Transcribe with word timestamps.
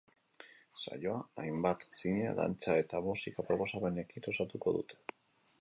Saioa, 0.83 1.17
hainbat 1.43 1.85
zine, 2.01 2.33
dantza 2.41 2.79
eta 2.85 3.05
musika 3.11 3.47
proposamenekin 3.51 4.31
osatuko 4.35 4.79
dute. 4.81 5.03